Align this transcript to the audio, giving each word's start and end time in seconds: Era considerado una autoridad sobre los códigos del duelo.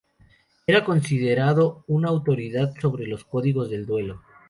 Era 0.65 0.83
considerado 0.83 1.83
una 1.85 2.09
autoridad 2.09 2.73
sobre 2.81 3.05
los 3.05 3.23
códigos 3.23 3.69
del 3.69 3.85
duelo. 3.85 4.23